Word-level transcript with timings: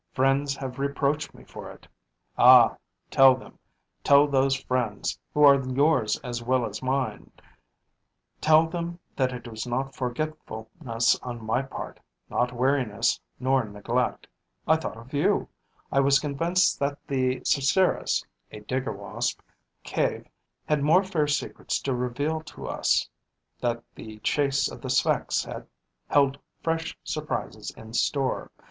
Friends 0.15 0.55
have 0.55 0.79
reproached 0.79 1.31
me 1.35 1.43
for 1.43 1.69
it. 1.69 1.87
Ah, 2.35 2.75
tell 3.11 3.35
them, 3.35 3.59
tell 4.03 4.25
those 4.25 4.55
friends, 4.55 5.19
who 5.31 5.43
are 5.43 5.63
yours 5.69 6.19
as 6.23 6.41
well 6.41 6.65
as 6.65 6.81
mine, 6.81 7.31
tell 8.41 8.65
them 8.65 8.97
that 9.15 9.31
it 9.31 9.47
was 9.47 9.67
not 9.67 9.93
forgetfulness 9.95 11.19
on 11.21 11.45
my 11.45 11.61
part, 11.61 11.99
not 12.31 12.51
weariness, 12.51 13.19
nor 13.39 13.63
neglect: 13.63 14.25
I 14.67 14.75
thought 14.77 14.97
of 14.97 15.13
you; 15.13 15.47
I 15.91 15.99
was 15.99 16.17
convinced 16.17 16.79
that 16.79 16.97
the 17.05 17.41
Cerceris 17.43 18.25
[a 18.51 18.61
digger 18.61 18.93
wasp] 18.93 19.39
cave 19.83 20.27
had 20.65 20.81
more 20.81 21.03
fair 21.03 21.27
secrets 21.27 21.77
to 21.83 21.93
reveal 21.93 22.41
to 22.45 22.65
us, 22.65 23.07
that 23.59 23.83
the 23.93 24.17
chase 24.21 24.67
of 24.67 24.81
the 24.81 24.89
Sphex 24.89 25.45
held 26.09 26.39
fresh 26.63 26.97
surprises 27.03 27.69
in 27.77 27.93
store. 27.93 28.49